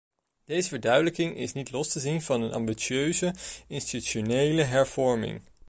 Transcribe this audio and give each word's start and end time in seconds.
Deze 0.45 0.69
verduidelijking 0.69 1.37
is 1.37 1.53
niet 1.53 1.71
los 1.71 1.87
te 1.89 1.99
zien 1.99 2.21
van 2.21 2.41
een 2.41 2.53
ambitieuze 2.53 3.35
institutionele 3.67 4.61
hervorming. 4.63 5.41